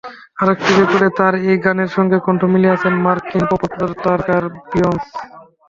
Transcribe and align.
আরেকটি 0.41 0.71
রেকর্ডে 0.73 1.09
তাঁর 1.17 1.33
এই 1.43 1.57
গানের 1.63 1.89
সঙ্গে 1.95 2.17
কণ্ঠ 2.25 2.41
মিলিয়েছেন 2.53 2.93
মার্কিন 3.05 3.43
পপতারকা 3.51 4.35
বিয়ন্স। 4.71 5.05